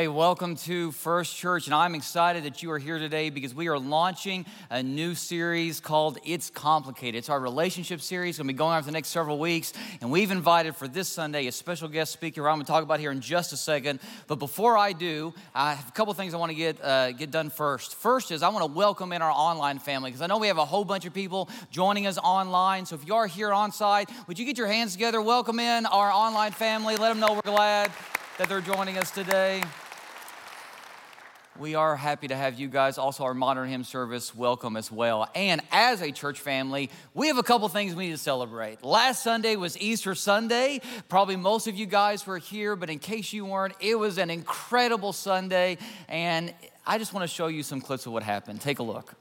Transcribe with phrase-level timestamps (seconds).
[0.00, 3.68] Hey, welcome to First Church, and I'm excited that you are here today because we
[3.68, 7.18] are launching a new series called It's Complicated.
[7.18, 10.10] It's our relationship series, going to be going on for the next several weeks, and
[10.10, 13.10] we've invited for this Sunday a special guest speaker I'm going to talk about here
[13.10, 14.00] in just a second.
[14.26, 17.30] But before I do, I have a couple things I want to get uh, get
[17.30, 17.94] done first.
[17.94, 20.56] First is I want to welcome in our online family because I know we have
[20.56, 22.86] a whole bunch of people joining us online.
[22.86, 25.20] So if you are here on site, would you get your hands together?
[25.20, 26.96] Welcome in our online family.
[26.96, 27.92] Let them know we're glad
[28.38, 29.62] that they're joining us today.
[31.60, 32.96] We are happy to have you guys.
[32.96, 35.28] Also, our modern hymn service, welcome as well.
[35.34, 38.82] And as a church family, we have a couple things we need to celebrate.
[38.82, 40.80] Last Sunday was Easter Sunday.
[41.10, 44.30] Probably most of you guys were here, but in case you weren't, it was an
[44.30, 45.76] incredible Sunday.
[46.08, 46.54] And
[46.86, 48.62] I just want to show you some clips of what happened.
[48.62, 49.14] Take a look.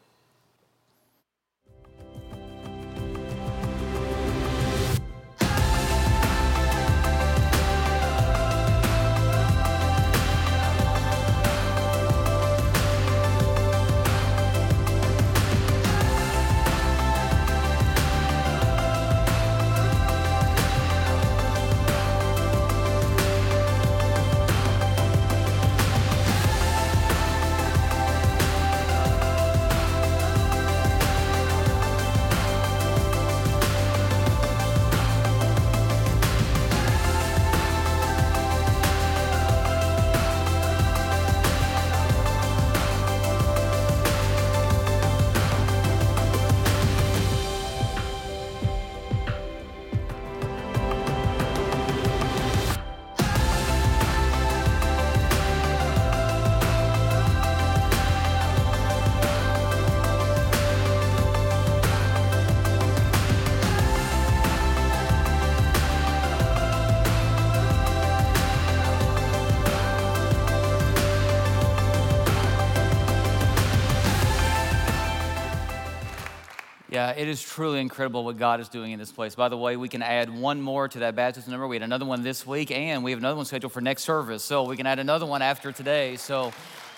[76.99, 79.33] Yeah, it is truly incredible what God is doing in this place.
[79.33, 81.65] By the way, we can add one more to that baptism number.
[81.65, 84.43] We had another one this week, and we have another one scheduled for next service.
[84.43, 86.17] So we can add another one after today.
[86.17, 86.51] So,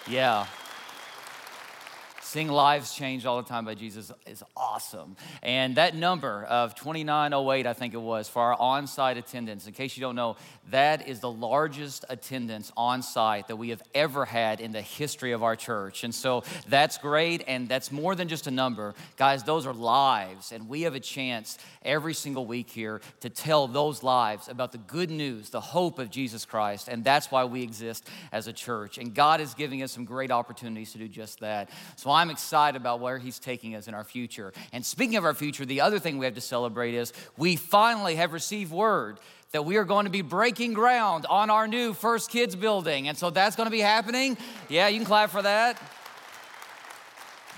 [0.08, 0.48] yeah.
[2.32, 5.18] Seeing lives changed all the time by Jesus is awesome.
[5.44, 9.74] And that number of 2908, I think it was, for our on site attendance, in
[9.74, 10.38] case you don't know,
[10.70, 15.34] that is the largest attendance on site that we have ever had in the history
[15.34, 16.06] of our church.
[16.06, 17.44] And so that's great.
[17.50, 18.96] And that's more than just a number.
[19.18, 20.54] Guys, those are lives.
[20.54, 24.78] And we have a chance every single week here to tell those lives about the
[24.78, 26.88] good news, the hope of Jesus Christ.
[26.88, 28.98] And that's why we exist as a church.
[29.00, 31.70] And God is giving us some great opportunities to do just that.
[31.98, 34.54] So I'm excited about where He's taking us in our future.
[34.72, 38.16] And speaking of our future, the other thing we have to celebrate is we finally
[38.16, 39.20] have received word
[39.52, 43.08] that we are going to be breaking ground on our new First Kids building.
[43.08, 44.38] And so that's going to be happening.
[44.70, 45.82] Yeah, you can clap for that.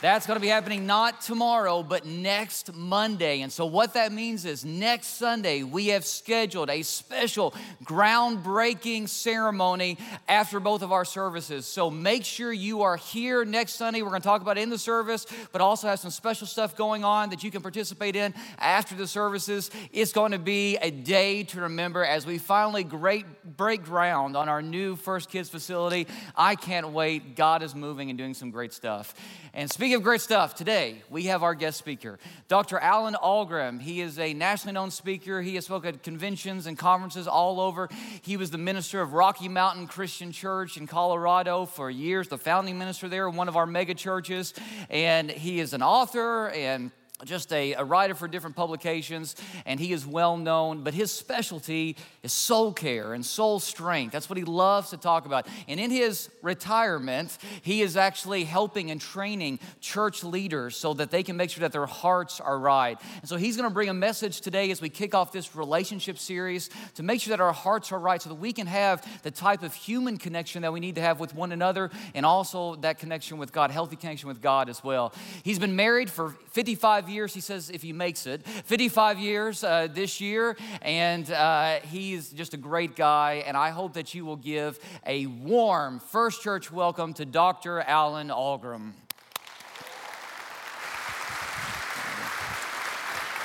[0.04, 3.40] That's going to be happening not tomorrow, but next Monday.
[3.40, 7.56] And so, what that means is next Sunday, we have scheduled a special
[7.86, 9.98] groundbreaking ceremony
[10.28, 11.66] after both of our services.
[11.66, 14.02] So, make sure you are here next Sunday.
[14.02, 17.06] We're going to talk about in the service, but also have some special stuff going
[17.06, 19.72] on that you can participate in after the services.
[19.94, 24.50] It's going to be a day to remember as we finally great break ground on
[24.50, 26.08] our new First Kids facility.
[26.36, 27.36] I can't wait.
[27.36, 29.14] God is moving and doing some great stuff.
[29.54, 32.80] And speaking of great stuff, today we have our guest speaker, Dr.
[32.80, 33.82] Alan Ahlgrim.
[33.82, 35.42] He is a nationally known speaker.
[35.42, 37.90] He has spoken at conventions and conferences all over.
[38.22, 42.78] He was the minister of Rocky Mountain Christian Church in Colorado for years, the founding
[42.78, 44.54] minister there, one of our mega churches.
[44.90, 46.92] And he is an author and
[47.26, 49.36] just a, a, writer for different publications,
[49.66, 54.12] and he is well known, but his specialty is soul care and soul strength.
[54.12, 55.48] That's what he loves to talk about.
[55.68, 61.24] And in his retirement, he is actually helping and training church leaders so that they
[61.24, 63.00] can make sure that their hearts are right.
[63.22, 66.18] And so he's going to bring a message today as we kick off this relationship
[66.18, 69.32] series to make sure that our hearts are right so that we can have the
[69.32, 73.00] type of human connection that we need to have with one another and also that
[73.00, 75.14] connection with God, healthy connection with God as well.
[75.44, 78.46] He's been married for 55 years years, he says, if he makes it.
[78.46, 83.44] 55 years uh, this year, and uh, he's just a great guy.
[83.46, 87.82] And I hope that you will give a warm First Church welcome to Dr.
[87.82, 88.94] Alan Ahlgrim.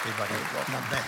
[0.05, 0.35] Everybody,
[0.91, 1.05] bad.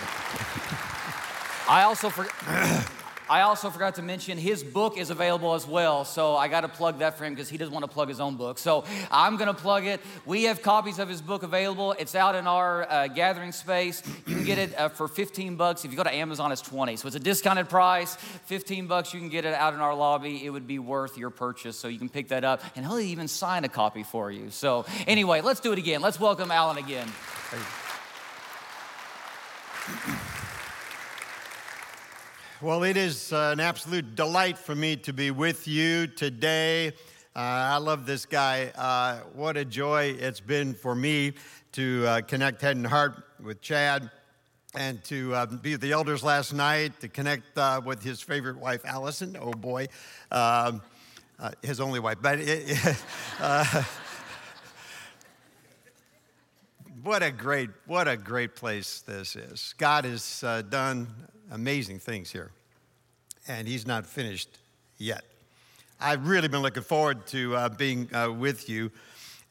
[1.67, 2.25] I also for,
[3.31, 6.03] I also forgot to mention his book is available as well.
[6.03, 8.19] So I got to plug that for him because he doesn't want to plug his
[8.19, 8.57] own book.
[8.57, 10.01] So I'm going to plug it.
[10.25, 11.93] We have copies of his book available.
[11.93, 14.03] It's out in our uh, gathering space.
[14.27, 15.85] You can get it uh, for 15 bucks.
[15.85, 16.97] If you go to Amazon, it's 20.
[16.97, 18.15] So it's a discounted price.
[18.15, 19.13] 15 bucks.
[19.13, 20.45] You can get it out in our lobby.
[20.45, 21.77] It would be worth your purchase.
[21.77, 24.49] So you can pick that up, and he'll even sign a copy for you.
[24.49, 26.01] So anyway, let's do it again.
[26.01, 27.07] Let's welcome Alan again.
[32.61, 36.89] Well, it is uh, an absolute delight for me to be with you today.
[37.35, 38.71] Uh, I love this guy.
[38.75, 41.33] Uh, what a joy it's been for me
[41.71, 44.11] to uh, connect head and heart with Chad
[44.75, 48.59] and to uh, be with the elders last night, to connect uh, with his favorite
[48.59, 49.35] wife, Allison.
[49.41, 49.87] Oh boy,
[50.29, 50.83] um,
[51.63, 52.19] his only wife.
[52.21, 52.77] But it,
[57.01, 59.73] what a great, what a great place this is.
[59.79, 61.07] God has uh, done
[61.51, 62.51] amazing things here,
[63.47, 64.49] and He's not finished
[64.97, 65.23] yet.
[65.99, 68.91] I've really been looking forward to uh, being uh, with you,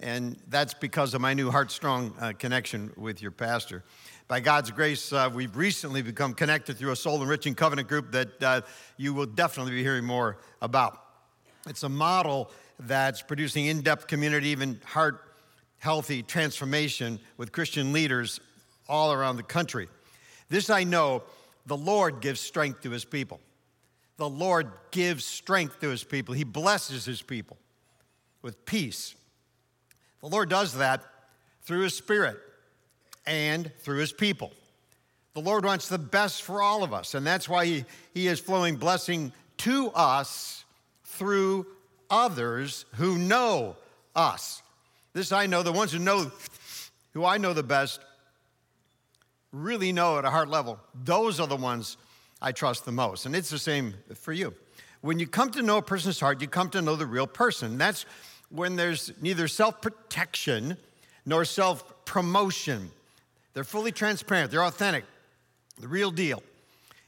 [0.00, 3.84] and that's because of my new Heart Strong uh, connection with your pastor.
[4.26, 8.42] By God's grace, uh, we've recently become connected through a soul enriching covenant group that
[8.42, 8.60] uh,
[8.96, 11.00] you will definitely be hearing more about.
[11.68, 15.20] It's a model that's producing in depth community, even heart
[15.78, 18.40] healthy transformation with Christian leaders
[18.88, 19.88] all around the country.
[20.48, 21.22] This I know
[21.70, 23.38] the Lord gives strength to his people.
[24.16, 26.34] The Lord gives strength to his people.
[26.34, 27.58] He blesses his people
[28.42, 29.14] with peace.
[30.20, 31.00] The Lord does that
[31.62, 32.36] through his spirit
[33.24, 34.50] and through his people.
[35.34, 37.84] The Lord wants the best for all of us, and that's why he,
[38.14, 40.64] he is flowing blessing to us
[41.04, 41.68] through
[42.10, 43.76] others who know
[44.16, 44.60] us.
[45.12, 46.32] This I know, the ones who know,
[47.12, 48.00] who I know the best,
[49.52, 51.96] really know at a heart level, those are the ones
[52.40, 53.26] I trust the most.
[53.26, 54.54] And it's the same for you.
[55.00, 57.78] When you come to know a person's heart, you come to know the real person.
[57.78, 58.04] That's
[58.50, 60.76] when there's neither self protection
[61.24, 62.90] nor self promotion.
[63.54, 65.04] They're fully transparent, they're authentic,
[65.80, 66.42] the real deal.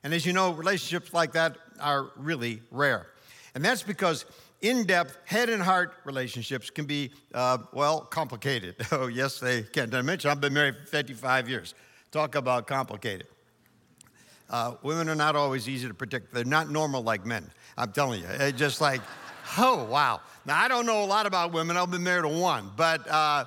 [0.05, 3.07] And as you know, relationships like that are really rare.
[3.55, 4.25] And that's because
[4.61, 8.77] in depth head and heart relationships can be, uh, well, complicated.
[8.93, 9.91] Oh, yes, they can.
[9.91, 11.75] Did I mention I've been married for 55 years?
[12.13, 13.27] Talk about complicated.
[14.51, 16.35] Uh, women are not always easy to predict.
[16.35, 17.51] They're not normal like men.
[17.79, 18.27] I'm telling you.
[18.29, 19.01] It's just like,
[19.59, 20.21] oh, wow.
[20.45, 21.79] Now, I don't know a lot about women.
[21.79, 23.47] I've been married to one, but uh,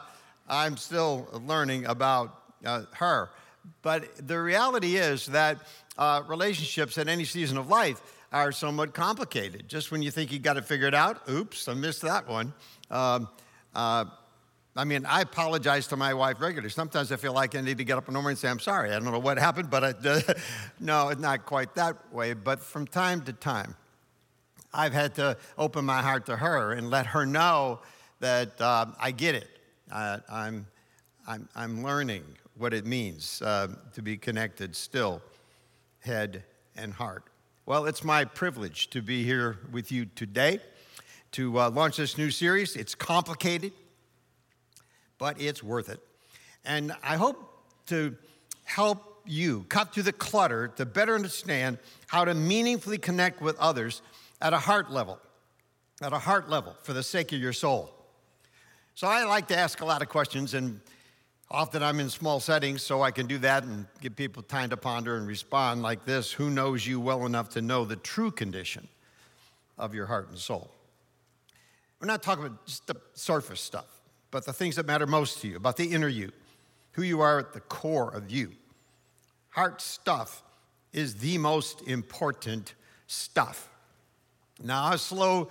[0.50, 3.30] I'm still learning about uh, her.
[3.84, 5.60] But the reality is that
[6.00, 8.02] uh, relationships at any season of life
[8.32, 9.70] are somewhat complicated.
[9.70, 12.52] Just when you think you got it figured out, oops, I missed that one.
[12.90, 13.30] Um,
[13.76, 14.06] uh,
[14.78, 16.70] I mean, I apologize to my wife regularly.
[16.70, 18.60] Sometimes I feel like I need to get up in the morning and say, I'm
[18.60, 18.90] sorry.
[18.90, 20.34] I don't know what happened, but I, uh,
[20.82, 22.34] no, it's not quite that way.
[22.34, 23.76] But from time to time,
[24.74, 27.80] I've had to open my heart to her and let her know
[28.20, 29.48] that uh, I get it.
[29.92, 30.68] I'm,
[31.26, 32.26] I'm, I'm learning
[32.58, 35.22] what it means uh, to be connected still,
[36.00, 36.44] head
[36.76, 37.24] and heart.
[37.66, 40.60] Well, it's my privilege to be here with you today
[41.32, 42.76] to uh, launch this new series.
[42.76, 43.72] It's complicated,
[45.18, 46.00] but it's worth it.
[46.64, 47.38] And I hope
[47.88, 48.16] to
[48.64, 54.02] help you cut through the clutter to better understand how to meaningfully connect with others
[54.42, 55.20] at a heart level,
[56.02, 57.92] at a heart level for the sake of your soul.
[58.94, 60.80] So I like to ask a lot of questions, and
[61.52, 64.78] Often I'm in small settings, so I can do that and give people time to
[64.78, 68.88] ponder and respond like this Who knows you well enough to know the true condition
[69.78, 70.72] of your heart and soul?
[72.00, 73.95] We're not talking about just the surface stuff,
[74.36, 76.30] but the things that matter most to you, about the inner you,
[76.92, 78.52] who you are at the core of you.
[79.52, 80.44] Heart stuff
[80.92, 82.74] is the most important
[83.08, 83.70] stuff.
[84.62, 85.48] Now, I was slow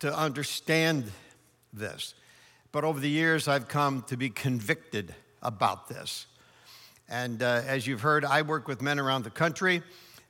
[0.00, 1.10] to understand
[1.72, 2.12] this,
[2.72, 6.26] but over the years, I've come to be convicted about this.
[7.08, 9.82] And uh, as you've heard, I work with men around the country.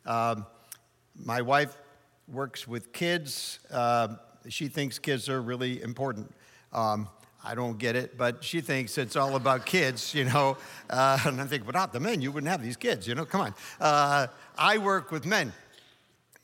[0.04, 0.42] Uh,
[1.16, 1.76] my wife
[2.28, 3.58] works with kids.
[3.68, 4.14] Uh,
[4.48, 6.32] she thinks kids are really important.
[6.72, 7.08] Um,
[7.46, 10.56] I don't get it, but she thinks it's all about kids, you know.
[10.90, 13.24] Uh, and I think, without the men, you wouldn't have these kids, you know.
[13.24, 13.54] Come on.
[13.80, 14.26] Uh,
[14.58, 15.52] I work with men.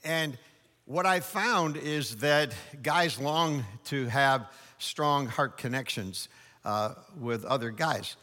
[0.05, 0.39] And
[0.85, 2.55] what I found is that
[2.85, 4.47] guys long to have
[4.79, 6.29] strong heart connections
[6.65, 8.17] uh, with other guys.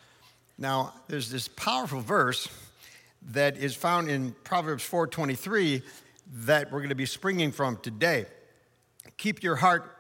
[0.58, 2.48] Now, there's this powerful verse
[3.32, 5.84] that is found in Proverbs 4:23
[6.46, 8.26] that we're going to be springing from today.
[9.18, 9.98] Keep your heart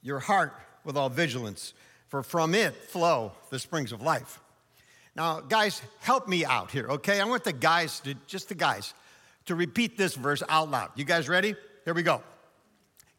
[0.00, 1.74] your heart with all vigilance,
[2.08, 4.40] for from it flow the springs of life.
[5.14, 7.20] Now, guys, help me out here, okay?
[7.20, 8.94] I want the guys to just the guys
[9.46, 10.90] to repeat this verse out loud.
[10.94, 11.54] You guys ready?
[11.84, 12.22] Here we go.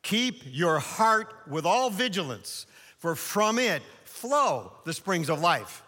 [0.02, 2.68] Keep your heart with all vigilance,
[3.00, 5.84] for from it flow the springs of life.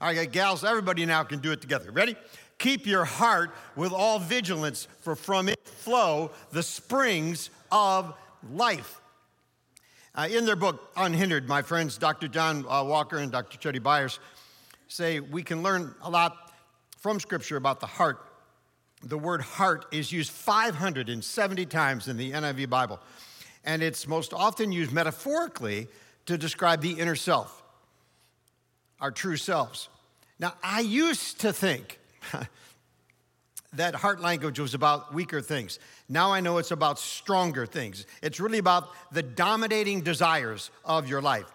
[0.00, 1.90] All right, gals, everybody now can do it together.
[1.90, 2.16] Ready?
[2.58, 8.14] Keep your heart with all vigilance, for from it flow the springs of
[8.52, 9.00] life.
[10.16, 12.26] Uh, in their book, Unhindered, my friends Dr.
[12.26, 13.58] John uh, Walker and Dr.
[13.58, 14.18] Chetty Byers
[14.88, 16.54] say we can learn a lot
[16.96, 18.18] from Scripture about the heart.
[19.02, 22.98] The word heart is used 570 times in the NIV Bible,
[23.62, 25.86] and it's most often used metaphorically
[26.24, 27.62] to describe the inner self,
[29.02, 29.90] our true selves.
[30.38, 31.98] Now, I used to think
[33.76, 35.78] that heart language was about weaker things.
[36.08, 38.06] Now I know it's about stronger things.
[38.22, 41.46] It's really about the dominating desires of your life.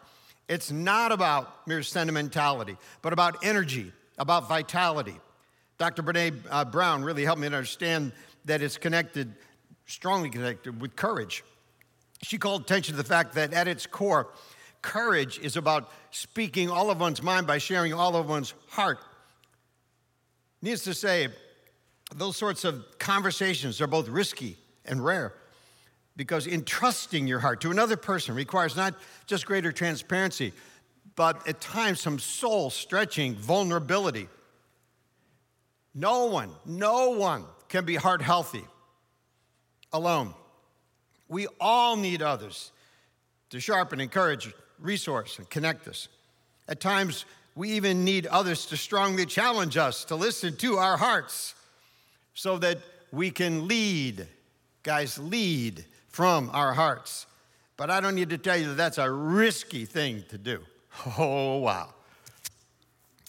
[0.48, 5.16] It's not about mere sentimentality, but about energy, about vitality.
[5.78, 6.04] Dr.
[6.04, 8.12] Brene uh, Brown really helped me understand
[8.46, 9.34] that it's connected,
[9.86, 11.44] strongly connected with courage.
[12.22, 14.28] She called attention to the fact that at its core,
[14.82, 19.00] courage is about speaking all of one's mind by sharing all of one's heart.
[20.62, 21.30] Needless to say,
[22.15, 25.34] those sorts of conversations are both risky and rare
[26.15, 28.96] because entrusting your heart to another person requires not
[29.27, 30.53] just greater transparency,
[31.15, 34.27] but at times some soul stretching vulnerability.
[35.94, 38.65] No one, no one can be heart healthy
[39.94, 40.34] alone.
[41.27, 42.72] We all need others
[43.50, 46.08] to sharpen, encourage, resource, and connect us.
[46.68, 47.25] At times,
[47.56, 51.56] we even need others to strongly challenge us to listen to our hearts
[52.34, 52.80] so that
[53.12, 54.28] we can lead,
[54.84, 57.26] guys, lead from our hearts.
[57.78, 60.62] But I don't need to tell you that that's a risky thing to do.
[61.18, 61.94] Oh, wow.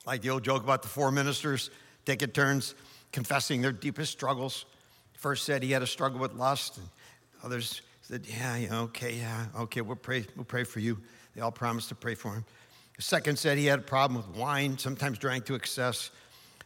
[0.04, 1.70] Like the old joke about the four ministers
[2.04, 2.74] taking turns
[3.12, 4.64] confessing their deepest struggles.
[5.14, 6.88] First said he had a struggle with lust, and
[7.44, 10.98] others said, Yeah, yeah, okay, yeah, okay, we'll pray, we'll pray for you.
[11.34, 12.44] They all promised to pray for him.
[12.96, 16.10] The second said he had a problem with wine, sometimes drank to excess.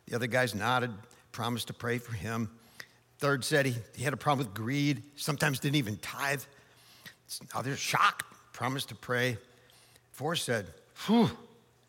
[0.08, 0.92] The other guys nodded,
[1.36, 2.48] promised to pray for him.
[3.18, 6.40] Third said he, he had a problem with greed, sometimes didn't even tithe.
[7.54, 8.24] Others shocked,
[8.54, 9.36] promised to pray.
[10.12, 10.66] Fourth said,
[11.04, 11.28] Whew,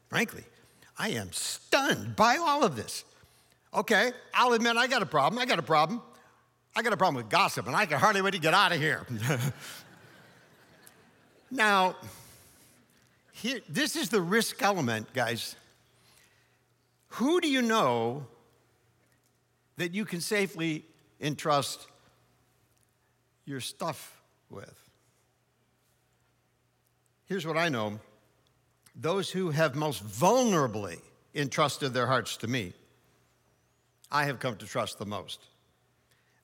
[0.10, 0.44] frankly,
[1.00, 3.06] I am stunned by all of this.
[3.74, 5.39] Okay, I'll admit I got a problem.
[5.39, 6.01] I got a problem.
[6.75, 8.80] I got a problem with gossip, and I can hardly wait to get out of
[8.80, 9.08] here.
[11.51, 11.96] now,
[13.32, 15.56] here, this is the risk element, guys.
[17.12, 18.27] Who do you know
[19.77, 20.86] that you can safely
[21.22, 21.88] entrust
[23.46, 24.75] your stuff with?
[27.25, 28.00] Here's what I know
[29.00, 31.00] those who have most vulnerably
[31.36, 32.74] entrusted their hearts to me,
[34.12, 35.39] I have come to trust the most.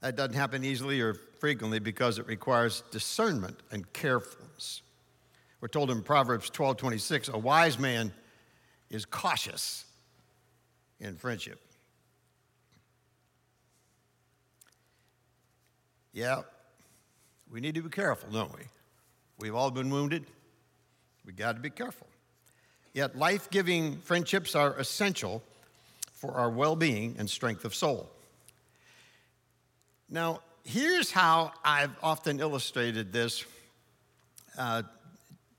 [0.01, 4.81] That doesn't happen easily or frequently because it requires discernment and carefulness.
[5.61, 8.11] We're told in Proverbs 12 26, a wise man
[8.89, 9.85] is cautious
[10.99, 11.59] in friendship.
[16.13, 16.43] Yeah,
[17.51, 18.65] we need to be careful, don't we?
[19.39, 20.25] We've all been wounded.
[21.25, 22.07] We got to be careful.
[22.93, 25.41] Yet, life giving friendships are essential
[26.13, 28.09] for our well being and strength of soul.
[30.07, 33.43] Now, here's how I've often illustrated this
[34.55, 34.83] uh,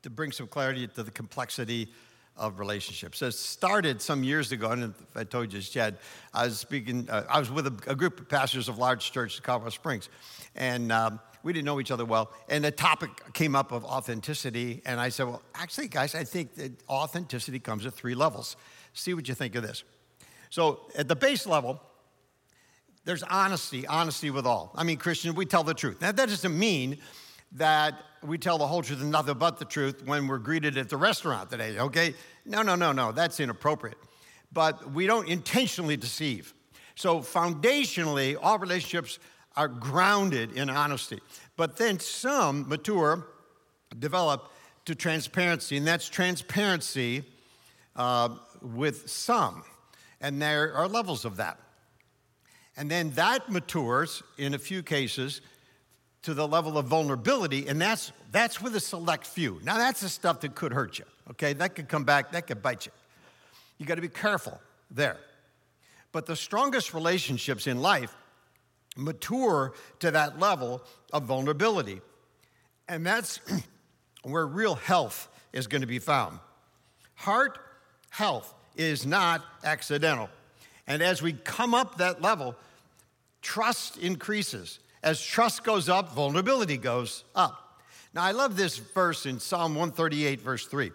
[0.03, 1.89] to bring some clarity to the complexity
[2.37, 3.19] of relationships.
[3.19, 5.99] So it started some years ago, and I told you, Chad,
[6.33, 9.39] I was speaking, uh, I was with a, a, group of pastors of large churches
[9.39, 10.09] in Colorado Springs,
[10.57, 12.33] and um, we didn't know each other well.
[12.49, 16.55] And the topic came up of authenticity, and I said, Well, actually, guys, I think
[16.57, 18.57] that authenticity comes at three levels.
[18.95, 19.85] See what you think of this.
[20.51, 21.81] So at the base level,
[23.05, 24.73] there's honesty, honesty with all.
[24.75, 26.01] I mean, Christian, we tell the truth.
[26.01, 26.99] Now, that doesn't mean
[27.53, 30.89] that we tell the whole truth and nothing but the truth when we're greeted at
[30.89, 32.15] the restaurant today, okay?
[32.45, 33.99] No, no, no, no, that's inappropriate.
[34.53, 36.55] But we don't intentionally deceive.
[36.95, 39.19] So, foundationally, all relationships
[39.57, 41.21] are grounded in honesty.
[41.57, 43.27] But then some mature,
[43.99, 44.51] develop
[44.87, 47.25] to transparency, and that's transparency
[47.97, 49.63] uh, with some.
[50.21, 51.59] And there are levels of that.
[52.77, 55.41] And then that matures in a few cases
[56.25, 59.61] to the level of vulnerability, and that's, that's with a select few.
[59.63, 61.53] Now, that's the stuff that could hurt you, okay?
[61.53, 62.93] That could come back, that could bite you.
[63.79, 64.59] You got to be careful
[64.91, 65.19] there.
[66.13, 68.15] But the strongest relationships in life
[68.97, 72.01] mature to that level of vulnerability.
[72.89, 73.41] And that's
[74.23, 76.39] where real health is to be found.
[77.17, 77.59] Heart
[78.09, 80.31] health is not accidental.
[80.87, 82.57] And as we come up that level,
[83.43, 84.79] trust increases.
[85.05, 87.83] As trust goes up, vulnerability goes up.
[88.15, 90.93] Now, I love this verse in Psalm 138, verse 3.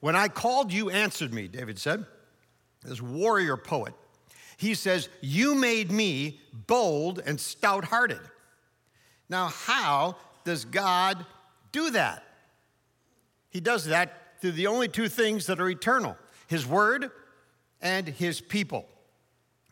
[0.00, 2.04] When I called, you answered me, David said.
[2.82, 3.94] This warrior poet.
[4.56, 8.18] He says, You made me bold and stout hearted.
[9.28, 11.24] Now, how does God
[11.70, 12.24] do that?
[13.48, 16.16] He does that through the only two things that are eternal
[16.48, 17.12] His Word
[17.80, 18.88] and His people.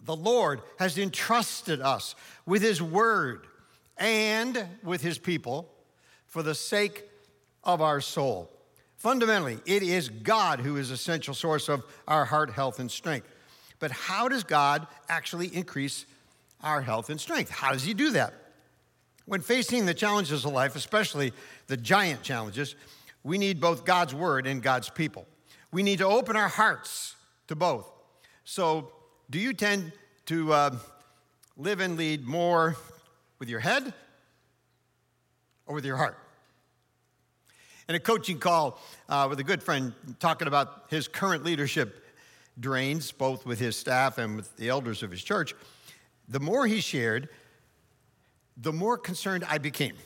[0.05, 2.15] The Lord has entrusted us
[2.47, 3.49] with His Word
[4.01, 5.71] and with His people
[6.27, 7.05] for the sake
[7.63, 8.51] of our soul.
[8.97, 13.29] Fundamentally, it is God who is essential source of our heart health and strength.
[13.79, 16.07] But how does God actually increase
[16.63, 17.51] our health and strength?
[17.51, 18.35] How does He do that?
[19.27, 21.33] When facing the challenges of life, especially
[21.67, 22.75] the giant challenges,
[23.23, 25.27] we need both God's word and God's people.
[25.73, 27.15] We need to open our hearts
[27.49, 27.91] to both.
[28.45, 28.91] So,
[29.29, 29.93] do you tend
[30.27, 30.77] to uh,
[31.57, 32.77] live and lead more
[33.41, 33.93] with your head
[35.67, 36.17] or with your heart?
[37.89, 38.79] In a coaching call
[39.09, 42.07] uh, with a good friend talking about his current leadership
[42.61, 45.55] drains, both with his staff and with the elders of his church,
[46.29, 47.29] the more he shared,
[48.57, 49.97] the more concerned I became.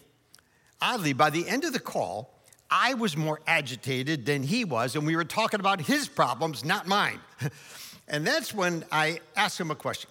[0.80, 2.30] Oddly, by the end of the call,
[2.70, 6.86] I was more agitated than he was, and we were talking about his problems, not
[6.86, 7.20] mine.
[8.08, 10.10] and that's when I asked him a question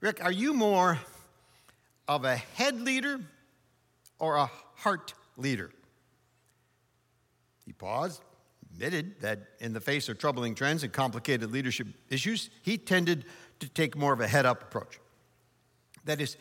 [0.00, 0.98] Rick, are you more
[2.08, 3.20] of a head leader
[4.18, 5.70] or a heart leader?
[7.66, 8.22] He paused,
[8.72, 13.26] admitted that in the face of troubling trends and complicated leadership issues, he tended
[13.60, 14.98] to take more of a head up approach.
[16.04, 16.36] That is,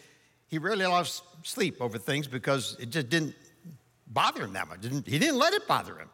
[0.48, 3.36] he rarely lost sleep over things because it just didn't
[4.08, 4.82] bother him that much.
[4.82, 6.10] Didn't, he didn't let it bother him.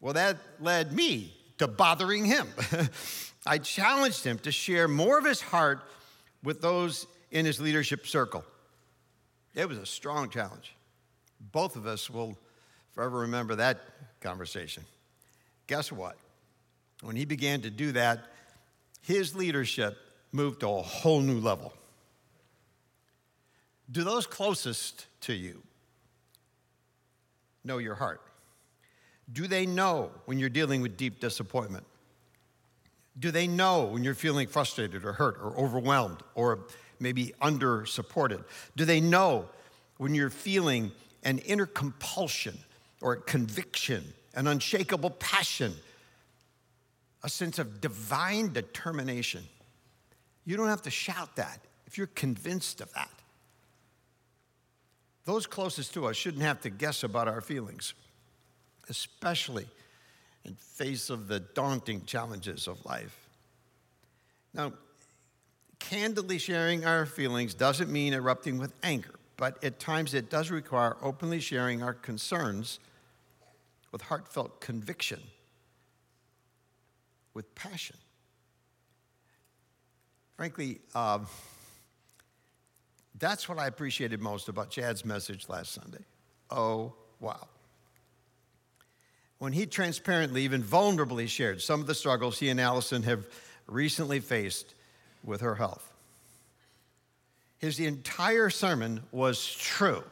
[0.00, 2.48] Well, that led me to bothering him.
[3.46, 5.80] I challenged him to share more of his heart
[6.42, 8.44] with those in his leadership circle.
[9.56, 10.76] It was a strong challenge.
[11.50, 12.38] Both of us will
[12.92, 13.80] forever remember that
[14.20, 14.84] conversation.
[15.66, 16.16] Guess what?
[17.02, 18.20] When he began to do that,
[19.02, 19.96] his leadership
[20.30, 21.72] moved to a whole new level.
[23.90, 25.62] Do those closest to you
[27.64, 28.20] know your heart?
[29.32, 31.84] Do they know when you're dealing with deep disappointment?
[33.18, 36.66] Do they know when you're feeling frustrated or hurt or overwhelmed or
[37.00, 38.44] maybe under supported?
[38.76, 39.48] Do they know
[39.98, 42.56] when you're feeling an inner compulsion
[43.00, 45.74] or conviction, an unshakable passion,
[47.22, 49.42] a sense of divine determination?
[50.44, 53.10] You don't have to shout that if you're convinced of that.
[55.24, 57.94] Those closest to us shouldn't have to guess about our feelings,
[58.88, 59.66] especially
[60.44, 63.28] in face of the daunting challenges of life.
[64.54, 64.72] Now,
[65.78, 70.96] candidly sharing our feelings doesn't mean erupting with anger, but at times it does require
[71.02, 72.78] openly sharing our concerns
[73.92, 75.20] with heartfelt conviction,
[77.34, 77.96] with passion.
[80.36, 81.20] Frankly, uh,
[83.18, 86.04] that's what I appreciated most about Chad's message last Sunday.
[86.50, 87.48] Oh, wow.
[89.38, 93.26] When he transparently, even vulnerably shared some of the struggles he and Allison have
[93.66, 94.74] recently faced
[95.26, 95.92] with her health.
[97.58, 100.04] His entire sermon was true.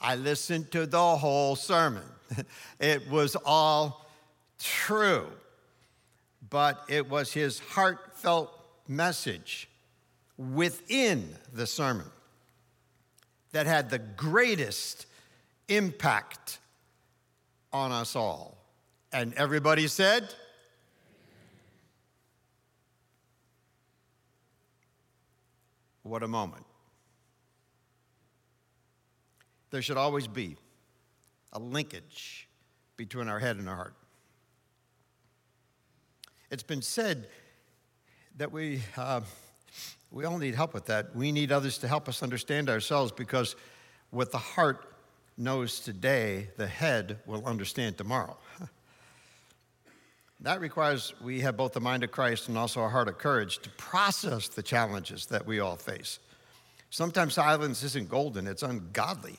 [0.00, 2.04] I listened to the whole sermon.
[2.80, 4.06] it was all
[4.58, 5.26] true.
[6.50, 8.50] But it was his heartfelt
[8.86, 9.68] message
[10.36, 12.06] within the sermon
[13.52, 15.06] that had the greatest
[15.68, 16.58] impact
[17.72, 18.56] on us all.
[19.12, 20.32] And everybody said,
[26.08, 26.64] What a moment.
[29.70, 30.56] There should always be
[31.52, 32.48] a linkage
[32.96, 33.94] between our head and our heart.
[36.50, 37.28] It's been said
[38.36, 38.80] that we.
[38.96, 39.20] Uh,
[40.10, 41.14] we all need help with that.
[41.14, 43.56] We need others to help us understand ourselves because
[44.10, 44.94] what the heart
[45.36, 48.38] knows today, the head will understand tomorrow.
[50.40, 53.58] that requires we have both the mind of Christ and also a heart of courage
[53.58, 56.20] to process the challenges that we all face.
[56.90, 59.38] Sometimes silence isn't golden, it's ungodly.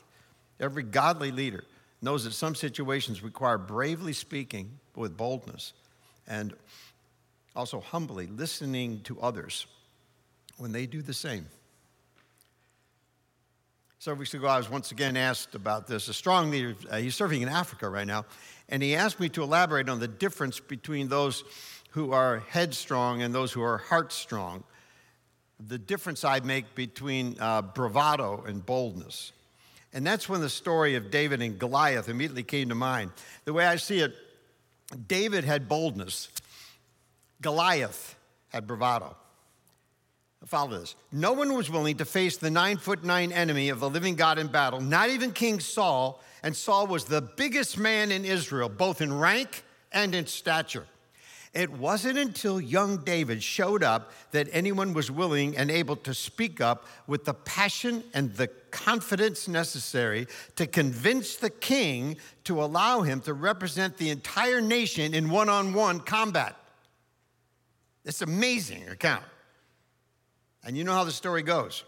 [0.60, 1.64] Every godly leader
[2.02, 5.72] knows that some situations require bravely speaking with boldness
[6.28, 6.54] and
[7.56, 9.66] also humbly listening to others
[10.58, 11.46] when they do the same.
[14.00, 16.08] Several weeks ago, I was once again asked about this.
[16.08, 18.24] A strong leader, uh, he's serving in Africa right now,
[18.70, 21.44] and he asked me to elaborate on the difference between those
[21.90, 24.64] who are headstrong and those who are heartstrong,
[25.68, 29.32] the difference I make between uh, bravado and boldness.
[29.92, 33.10] And that's when the story of David and Goliath immediately came to mind.
[33.44, 34.14] The way I see it,
[35.08, 36.30] David had boldness,
[37.42, 38.16] Goliath
[38.48, 39.14] had bravado.
[40.46, 40.96] Follow this.
[41.12, 44.38] No one was willing to face the nine foot nine enemy of the living God
[44.38, 46.22] in battle, not even King Saul.
[46.42, 50.86] And Saul was the biggest man in Israel, both in rank and in stature.
[51.52, 56.60] It wasn't until young David showed up that anyone was willing and able to speak
[56.60, 63.20] up with the passion and the confidence necessary to convince the king to allow him
[63.22, 66.56] to represent the entire nation in one on one combat.
[68.04, 69.24] It's amazing account.
[70.64, 71.84] And you know how the story goes.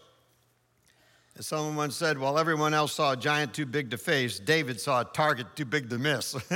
[1.37, 4.79] As someone once said, while everyone else saw a giant too big to face, David
[4.79, 6.35] saw a target too big to miss.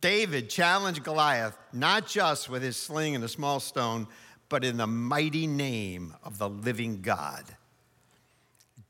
[0.00, 4.06] David challenged Goliath not just with his sling and a small stone,
[4.48, 7.44] but in the mighty name of the living God.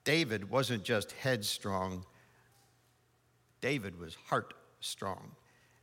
[0.04, 2.04] David wasn't just headstrong,
[3.60, 5.32] David was heart strong.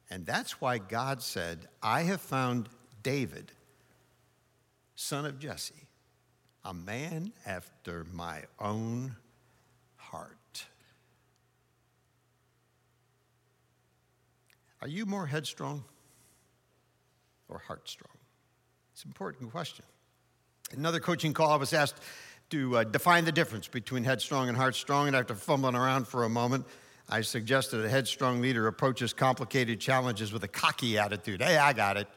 [0.09, 2.69] And that's why God said, I have found
[3.03, 3.51] David,
[4.97, 5.87] son of Jesse,
[6.65, 9.15] a man after my own
[9.95, 10.65] heart.
[14.81, 15.83] Are you more headstrong
[17.47, 18.17] or heartstrong?
[18.91, 19.85] It's an important question.
[20.71, 22.01] Another coaching call, I was asked
[22.49, 26.29] to uh, define the difference between headstrong and heartstrong, and after fumbling around for a
[26.29, 26.65] moment,
[27.07, 31.41] I suggested a headstrong leader approaches complicated challenges with a cocky attitude.
[31.41, 32.07] Hey, I got it.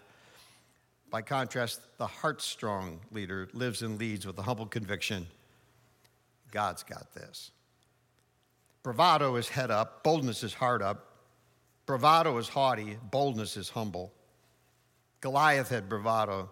[1.11, 5.27] By contrast, the heartstrong leader lives and leads with a humble conviction
[6.53, 7.53] God's got this.
[8.83, 11.11] Bravado is head up, boldness is heart up,
[11.91, 14.13] Bravado is haughty, boldness is humble.
[15.21, 16.49] Goliath had bravado,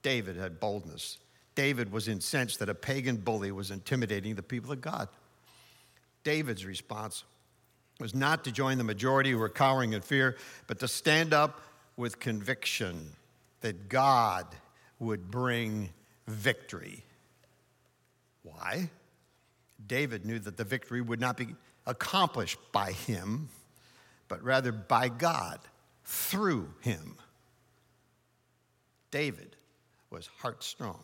[0.00, 1.18] David had boldness.
[1.54, 5.08] David was incensed that a pagan bully was intimidating the people of God.
[6.24, 7.24] David's response
[8.00, 11.60] was not to join the majority who were cowering in fear, but to stand up
[11.98, 13.14] with conviction
[13.60, 14.46] that God
[14.98, 15.90] would bring
[16.26, 17.04] victory.
[18.42, 18.90] Why?
[19.86, 21.48] David knew that the victory would not be
[21.86, 23.48] accomplished by him,
[24.28, 25.58] but rather by God
[26.04, 27.16] through him.
[29.10, 29.56] David
[30.10, 31.00] was heart strong.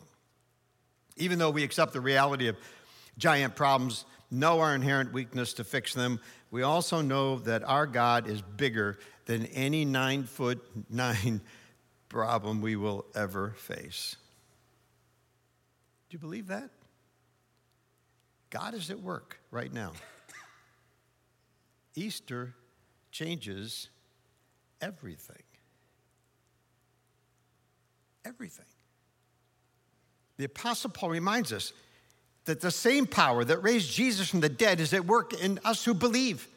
[1.17, 2.57] Even though we accept the reality of
[3.17, 6.19] giant problems, know our inherent weakness to fix them,
[6.51, 11.41] we also know that our God is bigger than any nine foot nine
[12.15, 14.15] problem we will ever face.
[16.09, 16.69] Do you believe that?
[18.49, 19.91] God is at work right now.
[21.95, 22.55] Easter
[23.11, 23.89] changes
[24.79, 25.43] everything.
[28.23, 28.63] Everything.
[30.37, 31.73] The Apostle Paul reminds us
[32.45, 35.83] that the same power that raised Jesus from the dead is at work in us
[35.83, 36.47] who believe.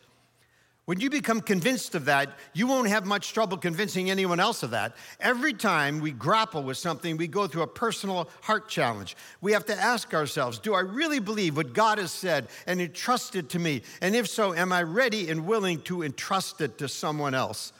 [0.89, 4.71] When you become convinced of that, you won't have much trouble convincing anyone else of
[4.71, 4.97] that.
[5.21, 9.15] Every time we grapple with something, we go through a personal heart challenge.
[9.43, 13.51] We have to ask ourselves Do I really believe what God has said and entrusted
[13.51, 13.83] to me?
[14.01, 17.75] And if so, am I ready and willing to entrust it to someone else?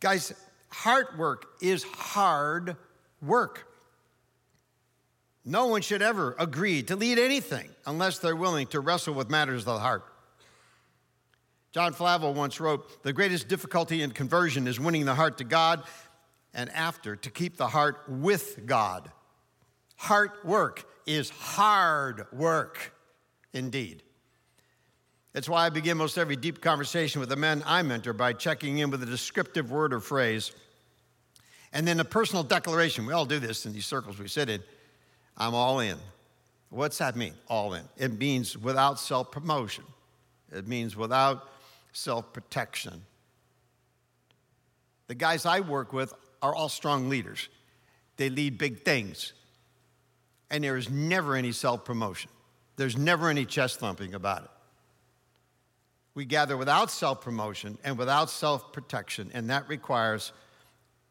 [0.00, 0.32] Guys,
[0.70, 2.78] heart work is hard
[3.20, 3.68] work.
[5.44, 9.66] No one should ever agree to lead anything unless they're willing to wrestle with matters
[9.66, 10.06] of the heart.
[11.72, 15.82] John Flavel once wrote The greatest difficulty in conversion is winning the heart to God,
[16.54, 19.10] and after, to keep the heart with God.
[19.96, 22.92] Heart work is hard work
[23.54, 24.02] indeed.
[25.32, 28.78] That's why I begin most every deep conversation with the men I mentor by checking
[28.78, 30.52] in with a descriptive word or phrase,
[31.72, 33.06] and then a personal declaration.
[33.06, 34.62] We all do this in these circles we sit in.
[35.38, 35.96] I'm all in.
[36.68, 37.32] What's that mean?
[37.48, 37.84] All in.
[37.96, 39.84] It means without self promotion.
[40.50, 41.48] It means without
[41.92, 43.02] self protection.
[45.08, 47.48] The guys I work with are all strong leaders,
[48.16, 49.32] they lead big things.
[50.50, 52.30] And there is never any self promotion,
[52.76, 54.50] there's never any chest thumping about it.
[56.14, 60.32] We gather without self promotion and without self protection, and that requires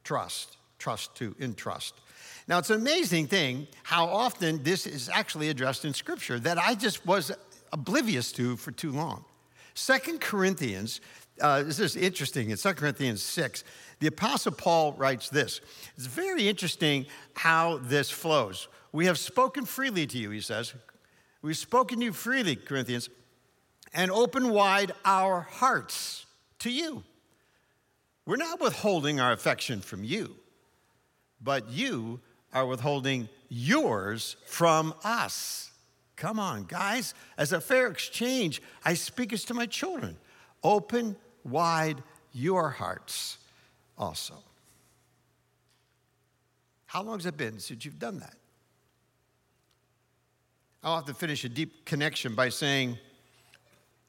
[0.03, 1.95] trust, trust to in trust.
[2.47, 6.75] Now, it's an amazing thing how often this is actually addressed in Scripture that I
[6.75, 7.31] just was
[7.71, 9.23] oblivious to for too long.
[9.73, 11.01] Second Corinthians,
[11.39, 12.49] uh, this is interesting.
[12.49, 13.63] In 2 Corinthians 6,
[13.99, 15.61] the Apostle Paul writes this.
[15.95, 17.05] It's very interesting
[17.35, 18.67] how this flows.
[18.91, 20.73] We have spoken freely to you, he says.
[21.41, 23.09] We've spoken to you freely, Corinthians,
[23.93, 26.25] and open wide our hearts
[26.59, 27.03] to you.
[28.25, 30.35] We're not withholding our affection from you,
[31.41, 32.19] but you
[32.53, 35.70] are withholding yours from us.
[36.21, 37.15] Come on, guys.
[37.35, 40.15] As a fair exchange, I speak as to my children.
[40.63, 43.39] Open wide your hearts
[43.97, 44.35] also.
[46.85, 48.35] How long has it been since you've done that?
[50.83, 52.99] I'll have to finish a deep connection by saying,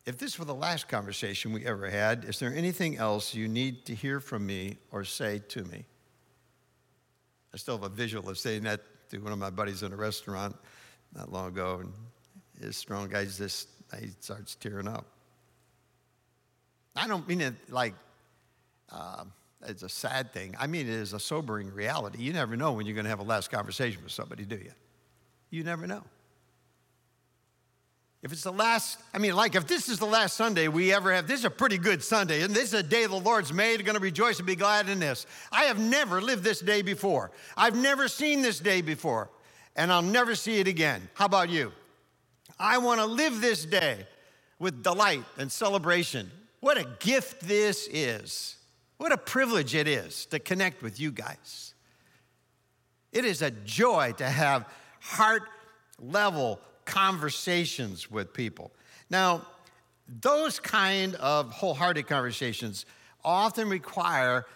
[0.04, 3.86] if this were the last conversation we ever had, is there anything else you need
[3.86, 5.86] to hear from me or say to me?
[7.54, 9.96] I still have a visual of saying that to one of my buddies in a
[9.96, 10.54] restaurant
[11.14, 11.82] not long ago,
[12.60, 13.68] and strong guy just
[14.00, 15.06] he starts tearing up.
[16.96, 17.94] I don't mean it like
[18.90, 19.24] uh,
[19.66, 20.54] it's a sad thing.
[20.58, 22.22] I mean it is a sobering reality.
[22.22, 24.72] You never know when you're going to have a last conversation with somebody, do you?
[25.50, 26.02] You never know.
[28.22, 31.12] If it's the last, I mean, like if this is the last Sunday we ever
[31.12, 33.84] have, this is a pretty good Sunday, and this is a day the Lord's made,
[33.84, 35.26] to rejoice and be glad in this.
[35.50, 37.32] I have never lived this day before.
[37.56, 39.28] I've never seen this day before,
[39.76, 41.08] and I'll never see it again.
[41.14, 41.72] How about you?
[42.58, 44.06] I want to live this day
[44.58, 46.30] with delight and celebration.
[46.60, 48.56] What a gift this is.
[48.98, 51.74] What a privilege it is to connect with you guys.
[53.12, 54.68] It is a joy to have
[55.00, 55.42] heart
[55.98, 58.70] level conversations with people.
[59.10, 59.46] Now,
[60.08, 62.86] those kind of wholehearted conversations
[63.24, 64.46] often require,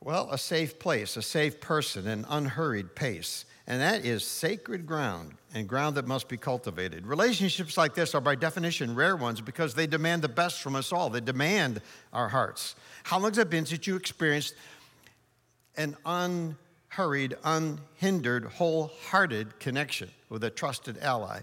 [0.00, 3.44] well, a safe place, a safe person, an unhurried pace.
[3.68, 7.06] And that is sacred ground and ground that must be cultivated.
[7.06, 10.92] Relationships like this are, by definition, rare ones because they demand the best from us
[10.92, 11.10] all.
[11.10, 11.80] They demand
[12.12, 12.76] our hearts.
[13.02, 14.54] How long has it been since you experienced
[15.76, 21.40] an unhurried, unhindered, wholehearted connection with a trusted ally?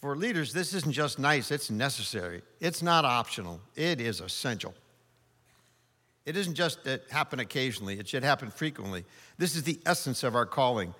[0.00, 2.42] For leaders, this isn't just nice, it's necessary.
[2.60, 4.72] It's not optional, it is essential.
[6.24, 9.04] It isn't just that happen occasionally, it should happen frequently.
[9.38, 10.94] This is the essence of our calling.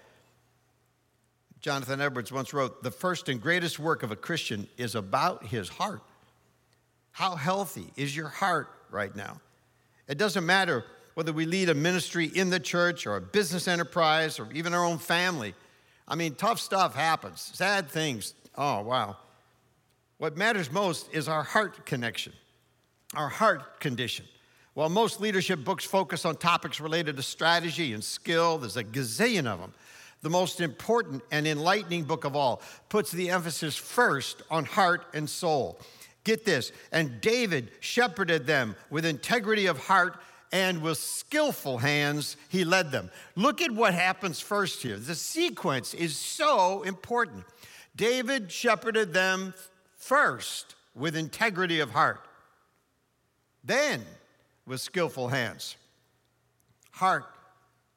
[1.60, 5.68] Jonathan Edwards once wrote The first and greatest work of a Christian is about his
[5.68, 6.02] heart.
[7.12, 9.40] How healthy is your heart right now?
[10.06, 14.38] It doesn't matter whether we lead a ministry in the church or a business enterprise
[14.38, 15.54] or even our own family.
[16.06, 19.16] I mean, tough stuff happens, sad things Oh, wow.
[20.18, 22.32] What matters most is our heart connection,
[23.14, 24.26] our heart condition.
[24.74, 29.46] While most leadership books focus on topics related to strategy and skill, there's a gazillion
[29.46, 29.72] of them.
[30.22, 35.30] The most important and enlightening book of all puts the emphasis first on heart and
[35.30, 35.78] soul.
[36.24, 40.18] Get this, and David shepherded them with integrity of heart
[40.52, 43.10] and with skillful hands he led them.
[43.36, 44.96] Look at what happens first here.
[44.96, 47.44] The sequence is so important.
[47.94, 49.54] David shepherded them
[49.96, 52.26] first with integrity of heart,
[53.62, 54.02] then
[54.66, 55.76] with skillful hands.
[56.92, 57.26] Heart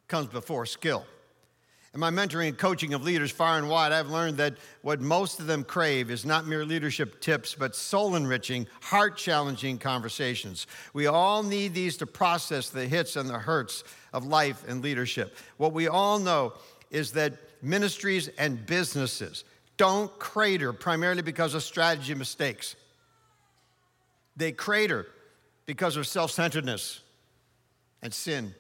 [0.08, 1.06] comes before skill.
[1.94, 5.42] In my mentoring and coaching of leaders far and wide, I've learned that what most
[5.42, 10.68] of them crave is not mere leadership tips, but soul enriching, heart challenging conversations.
[10.94, 15.36] We all need these to process the hits and the hurts of life and leadership.
[15.58, 16.54] What we all know
[16.92, 19.44] is that ministries and businesses
[19.76, 22.78] don't crater primarily because of strategy mistakes.
[24.38, 25.08] They crater
[25.66, 27.02] because of self centeredness
[28.02, 28.56] and sin.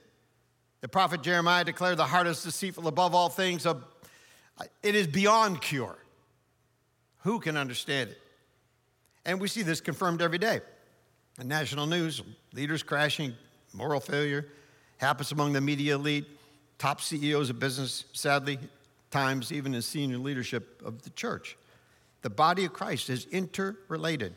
[0.81, 3.75] The prophet Jeremiah declared the heart is deceitful above all things, uh,
[4.83, 5.95] it is beyond cure.
[7.19, 8.17] Who can understand it?
[9.25, 10.61] And we see this confirmed every day.
[11.39, 12.21] In national news,
[12.53, 13.33] leaders crashing,
[13.73, 14.47] moral failure
[14.97, 16.25] happens among the media elite,
[16.77, 18.57] top CEOs of business, sadly,
[19.11, 21.57] times even in senior leadership of the church.
[22.23, 24.33] The body of Christ is interrelated.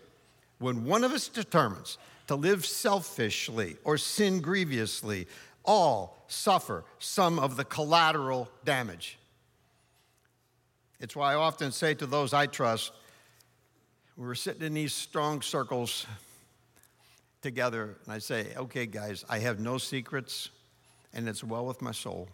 [0.59, 5.27] When one of us determines to live selfishly or sin grievously,
[5.65, 9.19] all suffer some of the collateral damage.
[11.01, 12.93] It's why I often say to those I trust,
[14.17, 16.07] we're sitting in these strong circles
[17.43, 20.51] together, and I say, okay, guys, I have no secrets,
[21.13, 22.29] and it's well with my soul.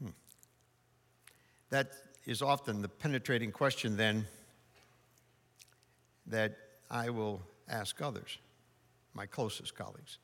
[0.00, 0.10] Hmm.
[1.70, 1.92] That
[2.26, 4.26] is often the penetrating question, then,
[6.26, 6.56] that
[6.90, 8.38] I will ask others,
[9.18, 10.18] my closest colleagues.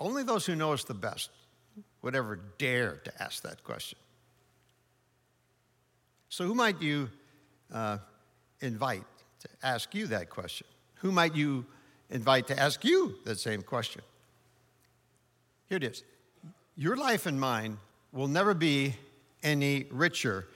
[0.00, 1.30] Only those who know us the best
[2.02, 3.96] would ever dare to ask that question.
[6.30, 7.08] So, who might you
[7.72, 7.98] uh,
[8.60, 9.04] invite
[9.38, 10.66] to ask you that question?
[10.96, 11.64] Who might you
[12.10, 14.02] invite to ask you that same question?
[15.68, 16.02] Here it is
[16.74, 17.78] Your life and mine
[18.10, 18.96] will never be
[19.44, 20.48] any richer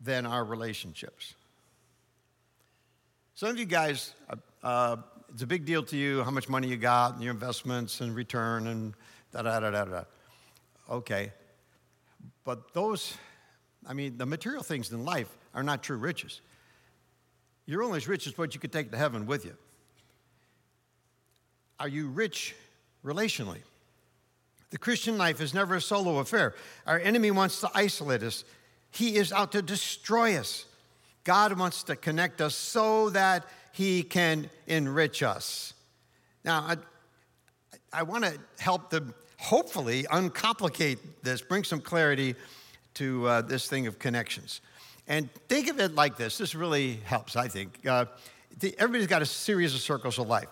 [0.00, 1.34] than our relationships.
[3.34, 4.96] Some of you guys, uh, uh,
[5.32, 8.14] it's a big deal to you how much money you got and your investments and
[8.14, 8.94] return and
[9.36, 10.04] Da da da da da.
[10.88, 11.32] Okay.
[12.44, 13.14] But those,
[13.86, 16.40] I mean, the material things in life are not true riches.
[17.66, 19.54] You're only as rich as what you could take to heaven with you.
[21.78, 22.54] Are you rich
[23.04, 23.60] relationally?
[24.70, 26.54] The Christian life is never a solo affair.
[26.86, 28.44] Our enemy wants to isolate us,
[28.90, 30.64] he is out to destroy us.
[31.24, 33.44] God wants to connect us so that
[33.76, 35.74] he can enrich us.
[36.44, 36.76] Now, I,
[37.92, 42.36] I want to help them hopefully uncomplicate this, bring some clarity
[42.94, 44.62] to uh, this thing of connections.
[45.06, 47.86] And think of it like this this really helps, I think.
[47.86, 48.06] Uh,
[48.78, 50.48] everybody's got a series of circles of life,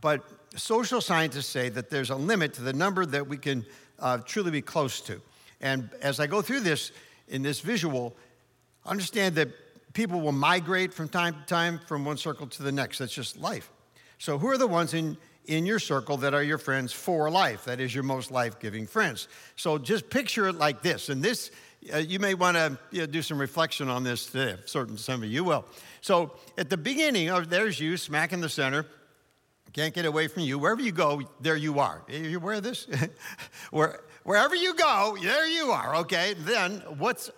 [0.00, 0.24] but
[0.56, 3.64] social scientists say that there's a limit to the number that we can
[4.00, 5.20] uh, truly be close to.
[5.60, 6.90] And as I go through this
[7.28, 8.16] in this visual,
[8.84, 9.48] understand that
[9.94, 12.98] people will migrate from time to time from one circle to the next.
[12.98, 13.70] That's just life.
[14.18, 17.64] So, who are the ones in, in your circle that are your friends for life?
[17.64, 19.28] That is your most life giving friends.
[19.56, 21.08] So, just picture it like this.
[21.08, 21.50] And this,
[21.92, 24.56] uh, you may want to you know, do some reflection on this today.
[24.66, 25.64] Certain some of you will.
[26.00, 28.86] So, at the beginning, oh, there's you, smack in the center.
[29.72, 30.56] Can't get away from you.
[30.56, 32.02] Wherever you go, there you are.
[32.08, 32.86] Are you aware of this?
[33.72, 36.34] Where, wherever you go, there you are, okay?
[36.38, 37.28] Then what's,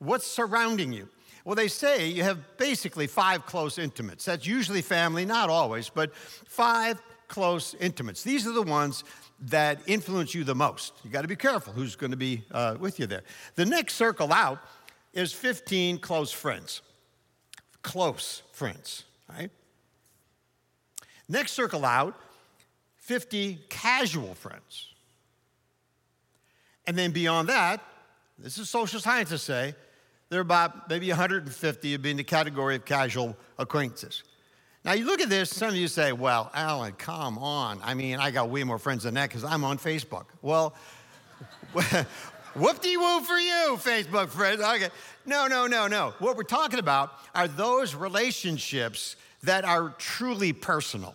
[0.00, 1.08] what's surrounding you?
[1.48, 4.26] Well, they say you have basically five close intimates.
[4.26, 8.22] That's usually family, not always, but five close intimates.
[8.22, 9.02] These are the ones
[9.46, 10.92] that influence you the most.
[11.02, 13.22] You got to be careful who's going to be uh, with you there.
[13.54, 14.58] The next circle out
[15.14, 16.82] is 15 close friends.
[17.80, 19.50] Close friends, right?
[21.30, 22.14] Next circle out,
[22.98, 24.88] 50 casual friends.
[26.86, 27.82] And then beyond that,
[28.38, 29.74] this is social scientists say,
[30.30, 34.22] there are about maybe 150 would be in the category of casual acquaintances.
[34.84, 37.80] Now, you look at this, some of you say, well, Alan, come on.
[37.82, 40.26] I mean, I got way more friends than that because I'm on Facebook.
[40.40, 40.74] Well,
[41.72, 44.60] whoop de woo for you, Facebook friends.
[44.60, 44.88] Okay.
[45.26, 46.14] No, no, no, no.
[46.20, 51.14] What we're talking about are those relationships that are truly personal.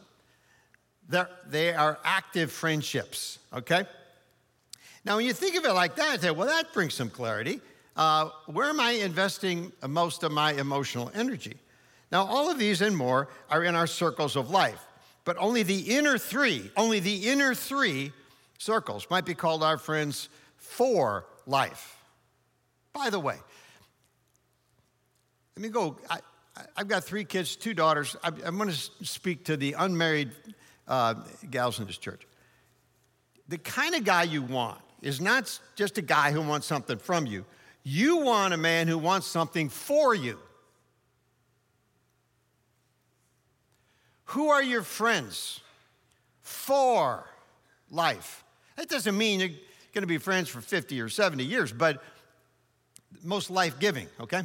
[1.10, 3.86] They're, they are active friendships, okay?
[5.06, 7.60] Now, when you think of it like that, say, well, that brings some clarity.
[7.96, 11.58] Uh, where am I investing most of my emotional energy?
[12.12, 14.84] Now, all of these and more are in our circles of life,
[15.26, 18.12] but only the inner three, only the inner three
[18.58, 21.98] circles might be called our friends for life.
[22.94, 23.38] By the way,
[25.56, 25.98] let me go.
[26.10, 26.20] I,
[26.78, 28.16] have got three kids, two daughters.
[28.24, 30.32] I, am going to speak to the unmarried
[30.88, 31.16] uh,
[31.50, 32.28] gals in this church.
[33.50, 37.26] The kind of guy you want is not just a guy who wants something from
[37.26, 37.46] you.
[37.84, 40.40] You want a man who wants something for you.
[44.26, 45.60] Who are your friends
[46.42, 47.26] for
[47.92, 48.44] life?
[48.78, 49.50] That doesn't mean you're
[49.94, 52.02] going to be friends for 50 or 70 years, but
[53.24, 54.44] most life giving, okay?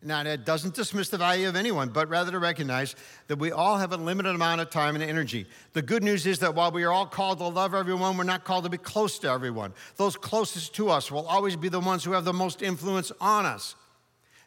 [0.00, 2.94] Now, that doesn't dismiss the value of anyone, but rather to recognize
[3.26, 5.44] that we all have a limited amount of time and energy.
[5.72, 8.44] The good news is that while we are all called to love everyone, we're not
[8.44, 9.72] called to be close to everyone.
[9.96, 13.44] Those closest to us will always be the ones who have the most influence on
[13.44, 13.74] us.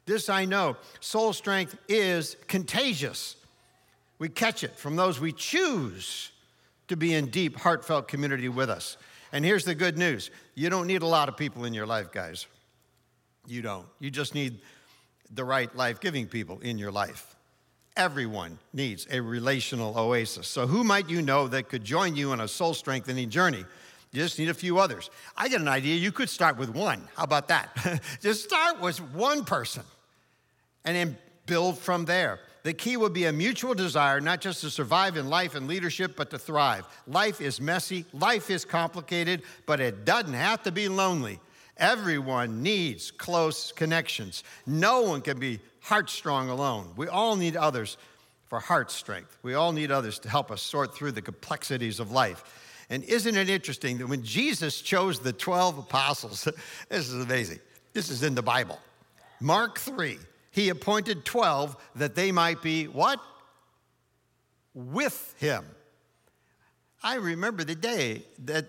[0.05, 3.35] This I know soul strength is contagious.
[4.19, 6.31] We catch it from those we choose
[6.87, 8.95] to be in deep, heartfelt community with us.
[9.33, 12.11] And here's the good news you don't need a lot of people in your life,
[12.13, 12.47] guys.
[13.47, 13.87] You don't.
[13.99, 14.61] You just need
[15.33, 17.35] the right life giving people in your life.
[17.97, 20.47] Everyone needs a relational oasis.
[20.47, 23.65] So, who might you know that could join you on a soul strengthening journey?
[24.11, 25.09] You just need a few others.
[25.37, 25.95] I get an idea.
[25.95, 27.07] You could start with one.
[27.15, 28.01] How about that?
[28.21, 29.83] just start with one person
[30.83, 32.39] and then build from there.
[32.63, 36.15] The key would be a mutual desire not just to survive in life and leadership,
[36.15, 36.85] but to thrive.
[37.07, 41.39] Life is messy, life is complicated, but it doesn't have to be lonely.
[41.77, 44.43] Everyone needs close connections.
[44.65, 46.93] No one can be heart strong alone.
[46.95, 47.97] We all need others
[48.47, 49.37] for heart strength.
[49.43, 52.43] We all need others to help us sort through the complexities of life.
[52.89, 56.43] And isn't it interesting that when Jesus chose the 12 apostles,
[56.89, 57.59] this is amazing.
[57.93, 58.79] This is in the Bible.
[59.39, 60.17] Mark 3,
[60.51, 63.21] he appointed 12 that they might be what?
[64.73, 65.65] With him.
[67.01, 68.65] I remember the day that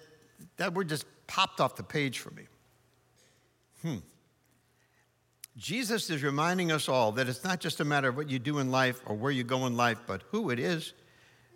[0.57, 2.44] that word just popped off the page for me.
[3.83, 3.99] Hmm.
[5.57, 8.59] Jesus is reminding us all that it's not just a matter of what you do
[8.59, 10.95] in life or where you go in life, but who it is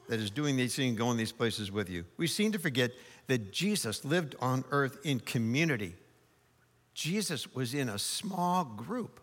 [0.08, 2.04] that is doing these things, going these places with you.
[2.16, 2.92] We seem to forget
[3.26, 5.94] that Jesus lived on earth in community.
[6.94, 9.20] Jesus was in a small group.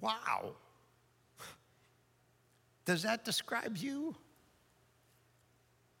[0.00, 0.52] Wow.
[2.84, 4.14] Does that describe you?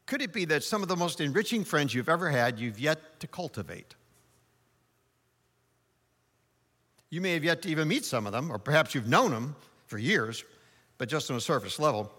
[0.06, 3.20] Could it be that some of the most enriching friends you've ever had, you've yet
[3.20, 3.94] to cultivate?
[7.14, 9.54] You may have yet to even meet some of them, or perhaps you've known them
[9.86, 10.42] for years,
[10.98, 12.12] but just on a surface level.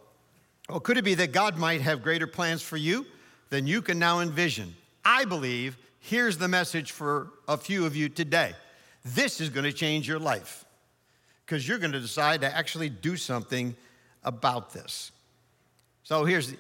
[0.70, 3.06] Or could it be that God might have greater plans for you
[3.50, 4.74] than you can now envision?
[5.04, 8.54] I believe here's the message for a few of you today.
[9.04, 10.64] This is going to change your life
[11.46, 13.76] because you're going to decide to actually do something
[14.24, 15.12] about this.
[16.04, 16.58] So here's the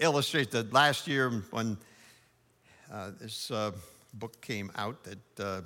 [0.00, 1.76] illustrate that last year when
[2.92, 3.70] uh, this uh,
[4.12, 5.60] book came out that uh,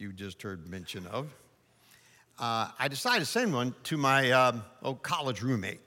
[0.00, 1.26] you just heard mention of,
[2.38, 5.80] uh, I decided to send one to my um, old college roommate.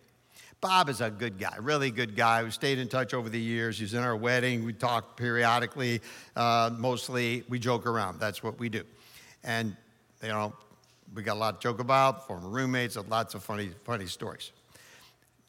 [0.62, 2.44] Bob is a good guy, really good guy.
[2.44, 3.80] We stayed in touch over the years.
[3.80, 4.66] He's in our wedding.
[4.66, 6.02] We talk periodically.
[6.36, 8.20] Uh, mostly, we joke around.
[8.20, 8.84] That's what we do.
[9.44, 9.76] And,
[10.22, 10.54] you know,
[11.14, 14.52] we got a lot to joke about, former roommates, lots of funny, funny stories.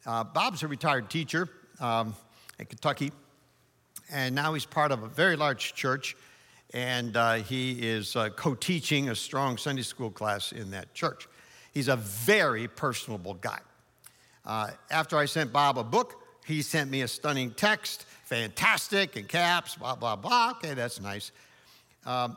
[0.07, 1.49] Uh, Bob's a retired teacher
[1.81, 2.15] um,
[2.59, 3.13] in Kentucky,
[4.11, 6.17] and now he's part of a very large church,
[6.75, 11.29] and uh, he is uh, co teaching a strong Sunday school class in that church.
[11.73, 13.61] He's a very personable guy.
[14.45, 19.25] Uh, after I sent Bob a book, he sent me a stunning text, fantastic, in
[19.25, 20.51] caps, blah, blah, blah.
[20.57, 21.31] Okay, that's nice.
[22.05, 22.37] Um,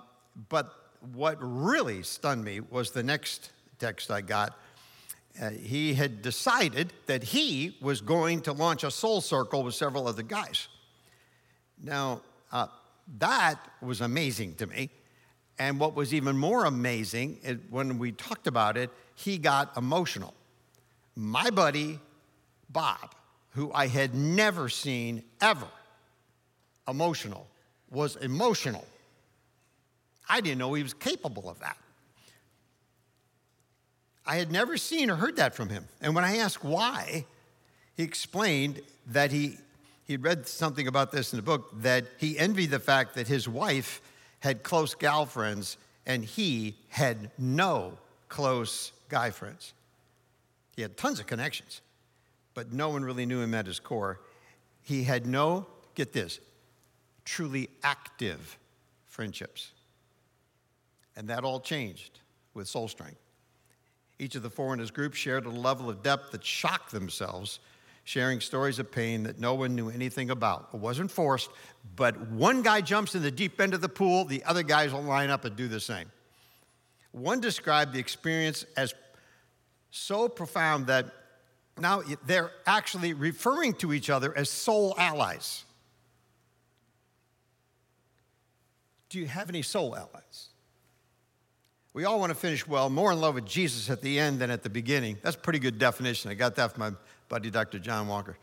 [0.50, 0.72] but
[1.14, 4.58] what really stunned me was the next text I got.
[5.42, 10.08] Uh, he had decided that he was going to launch a soul circle with several
[10.08, 10.68] other guys.
[11.84, 12.22] Now,
[12.52, 12.68] uh,
[13.20, 14.90] that was amazing to me.
[15.60, 20.34] And what was even more amazing, is when we talked about it, he got emotional
[21.18, 22.00] my buddy
[22.70, 23.16] Bob,
[23.52, 25.68] who I had never seen ever
[26.88, 27.48] emotional,
[27.90, 28.86] was emotional.
[30.30, 31.78] I didn't know he was capable of that.
[34.26, 35.86] I had never seen or heard that from him.
[36.02, 37.26] And when I asked why,
[37.96, 39.58] he explained that he
[40.08, 43.48] he'd read something about this in the book that he envied the fact that his
[43.48, 44.02] wife
[44.40, 47.98] had close gal friends and he had no
[48.30, 49.74] close guy friends.
[50.76, 51.82] He had tons of connections,
[52.54, 54.22] but no one really knew him at his core.
[54.82, 56.40] He had no, get this,
[57.26, 58.58] truly active
[59.06, 59.72] friendships.
[61.16, 62.20] And that all changed
[62.54, 63.20] with Soul Strength.
[64.20, 67.60] Each of the four in his group shared a level of depth that shocked themselves,
[68.08, 70.70] sharing stories of pain that no one knew anything about.
[70.74, 71.50] It wasn't forced,
[71.98, 75.04] but one guy jumps in the deep end of the pool, the other guys will
[75.04, 76.10] line up and do the same.
[77.12, 78.94] One described the experience as
[79.92, 81.08] so profound that
[81.78, 85.66] now they're actually referring to each other as soul allies.
[89.10, 90.48] Do you have any soul allies?
[91.94, 94.50] We all want to finish well, more in love with Jesus at the end than
[94.50, 95.18] at the beginning.
[95.24, 96.32] That's a pretty good definition.
[96.32, 96.92] I got that from my
[97.30, 97.80] buddy, Dr.
[97.80, 98.38] John Walker.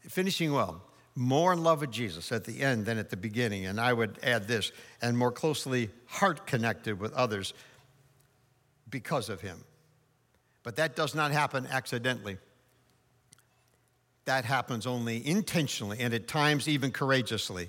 [0.00, 0.82] Finishing well,
[1.14, 3.66] more in love with Jesus at the end than at the beginning.
[3.66, 4.72] And I would add this,
[5.02, 7.54] and more closely heart connected with others
[8.88, 9.64] because of him.
[10.62, 12.38] But that does not happen accidentally.
[14.26, 17.68] That happens only intentionally and at times even courageously.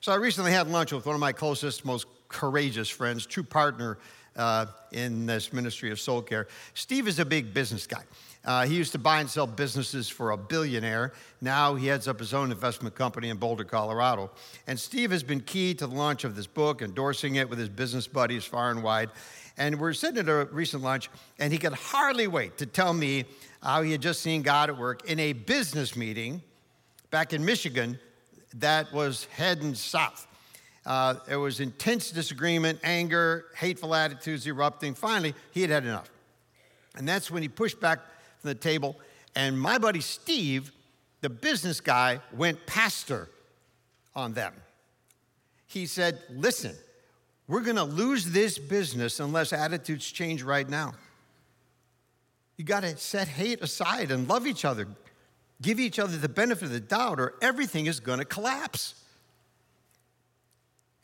[0.00, 3.98] So I recently had lunch with one of my closest, most courageous friends, true partner
[4.36, 6.46] uh, in this ministry of soul care.
[6.74, 8.02] Steve is a big business guy.
[8.44, 11.12] Uh, he used to buy and sell businesses for a billionaire.
[11.40, 14.30] Now he heads up his own investment company in Boulder, Colorado.
[14.66, 17.70] And Steve has been key to the launch of this book, endorsing it with his
[17.70, 19.10] business buddies far and wide.
[19.56, 23.24] And we're sitting at a recent lunch, and he could hardly wait to tell me
[23.62, 26.42] how he had just seen God at work in a business meeting
[27.10, 27.98] back in Michigan
[28.56, 30.26] that was heading south.
[30.84, 34.94] Uh, there was intense disagreement, anger, hateful attitudes erupting.
[34.94, 36.10] Finally, he had had enough.
[36.96, 38.00] And that's when he pushed back
[38.44, 38.98] from the table,
[39.34, 40.70] and my buddy Steve,
[41.22, 43.30] the business guy, went pastor
[44.14, 44.52] on them.
[45.66, 46.74] He said, Listen,
[47.48, 50.92] we're going to lose this business unless attitudes change right now.
[52.58, 54.88] You got to set hate aside and love each other.
[55.62, 59.02] Give each other the benefit of the doubt, or everything is going to collapse.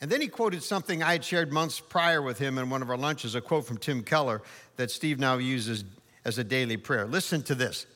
[0.03, 2.91] And then he quoted something I had shared months prior with him in one of
[2.91, 4.43] our lunches, a quote from Tim Keller
[4.77, 5.85] that Steve now uses
[6.25, 7.07] as a daily prayer.
[7.07, 7.87] Listen to this.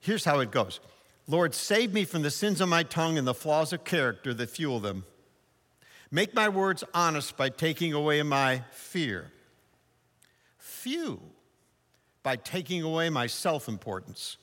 [0.00, 0.80] Here's how it goes
[1.26, 4.50] Lord, save me from the sins of my tongue and the flaws of character that
[4.50, 5.04] fuel them.
[6.10, 9.30] Make my words honest by taking away my fear.
[10.56, 11.20] Few
[12.22, 14.38] by taking away my self importance.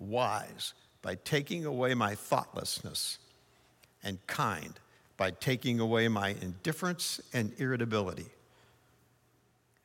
[0.00, 3.18] Wise by taking away my thoughtlessness.
[4.02, 4.78] And kind
[5.16, 8.26] by taking away my indifference and irritability.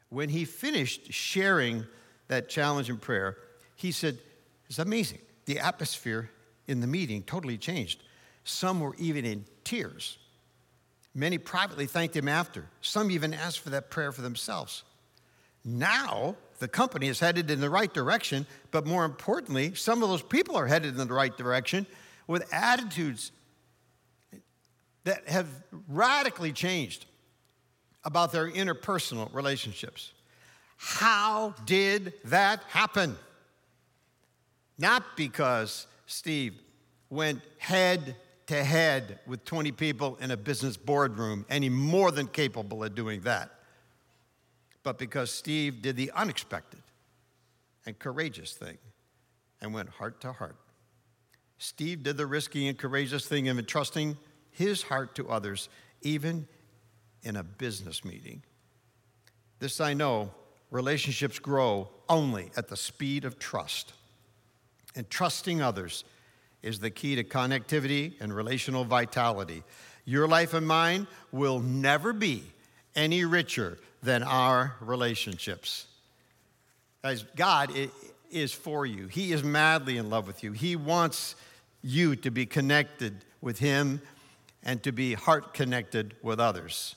[0.09, 1.85] When he finished sharing
[2.27, 3.37] that challenge in prayer,
[3.75, 4.17] he said,
[4.67, 5.19] It's amazing.
[5.45, 6.29] The atmosphere
[6.67, 8.03] in the meeting totally changed.
[8.43, 10.17] Some were even in tears.
[11.13, 12.65] Many privately thanked him after.
[12.81, 14.83] Some even asked for that prayer for themselves.
[15.65, 20.21] Now, the company is headed in the right direction, but more importantly, some of those
[20.21, 21.85] people are headed in the right direction
[22.27, 23.31] with attitudes
[25.03, 25.47] that have
[25.87, 27.05] radically changed
[28.03, 30.13] about their interpersonal relationships.
[30.77, 33.17] How did that happen?
[34.77, 36.53] Not because Steve
[37.09, 38.15] went head
[38.47, 43.21] to head with 20 people in a business boardroom, he's more than capable of doing
[43.21, 43.51] that,
[44.83, 46.81] but because Steve did the unexpected
[47.85, 48.77] and courageous thing
[49.59, 50.55] and went heart to heart.
[51.57, 54.15] Steve did the risky and courageous thing of entrusting
[54.51, 55.69] his heart to others,
[56.01, 56.47] even
[57.23, 58.43] in a business meeting.
[59.59, 60.31] This I know
[60.71, 63.93] relationships grow only at the speed of trust.
[64.95, 66.03] And trusting others
[66.63, 69.63] is the key to connectivity and relational vitality.
[70.05, 72.43] Your life and mine will never be
[72.95, 75.87] any richer than our relationships.
[77.03, 77.71] As God
[78.31, 80.51] is for you, He is madly in love with you.
[80.51, 81.35] He wants
[81.81, 84.01] you to be connected with Him
[84.63, 86.95] and to be heart connected with others.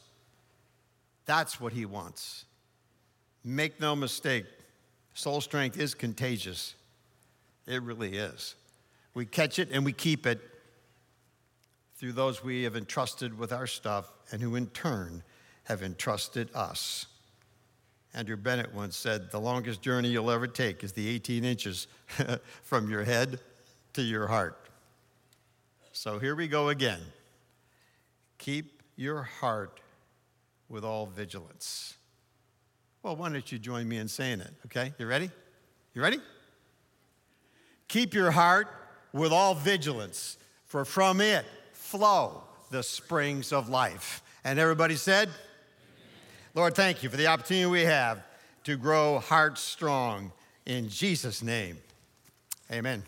[1.26, 2.44] That's what He wants.
[3.44, 4.44] Make no mistake,
[5.14, 6.74] soul strength is contagious.
[7.66, 8.54] It really is.
[9.14, 10.40] We catch it and we keep it
[11.96, 15.22] through those we have entrusted with our stuff and who in turn
[15.64, 17.06] have entrusted us.
[18.12, 21.86] Andrew Bennett once said, The longest journey you'll ever take is the 18 inches
[22.62, 23.40] from your head
[23.92, 24.68] to your heart.
[25.92, 27.00] So here we go again.
[28.38, 29.80] Keep your heart
[30.68, 31.96] with all vigilance.
[33.02, 34.92] Well, why don't you join me in saying it, okay?
[34.98, 35.30] You ready?
[35.94, 36.18] You ready?
[37.88, 38.68] Keep your heart
[39.12, 40.36] with all vigilance,
[40.66, 44.22] for from it flow the springs of life.
[44.44, 45.38] And everybody said, Amen.
[46.54, 48.22] Lord, thank you for the opportunity we have
[48.64, 50.30] to grow heart strong
[50.66, 51.78] in Jesus' name.
[52.70, 53.02] Amen.